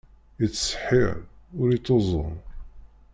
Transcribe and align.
Ittṣeḥḥir, 0.45 1.11
ur 1.59 1.67
ittuẓum. 1.75 2.35